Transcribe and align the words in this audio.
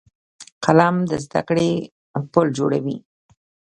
قلم 0.65 0.95
د 1.09 1.11
زده 1.25 1.41
کړې 1.47 1.69
پل 2.31 2.47
جوړوي 2.57 2.97